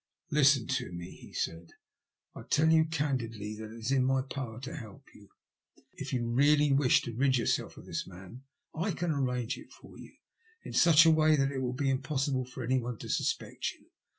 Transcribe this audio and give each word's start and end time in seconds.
''Listen 0.31 0.67
to 0.67 0.91
me," 0.91 1.11
he 1.11 1.31
said. 1.31 1.73
"I 2.33 2.41
tell 2.41 2.71
you 2.73 2.85
candidly 2.85 3.55
that 3.57 3.71
it 3.71 3.77
is 3.77 3.91
in 3.91 4.03
my 4.03 4.23
power 4.23 4.59
to 4.61 4.75
help 4.75 5.03
you. 5.13 5.29
If 5.93 6.11
you 6.11 6.25
really 6.25 6.73
wish 6.73 7.03
to 7.03 7.13
rid 7.13 7.37
yourself 7.37 7.77
of 7.77 7.85
this 7.85 8.07
man, 8.07 8.41
I 8.73 8.93
can 8.93 9.11
arrange 9.11 9.59
it 9.59 9.71
for 9.71 9.99
you 9.99 10.13
in 10.63 10.73
such 10.73 11.05
a 11.05 11.11
way 11.11 11.35
that 11.35 11.51
it 11.51 11.59
will 11.59 11.73
be 11.73 11.91
impossible 11.91 12.45
for 12.45 12.63
any 12.63 12.79
one 12.79 12.97
to 12.97 13.09
suspect 13.09 13.73
you. 13.73 13.89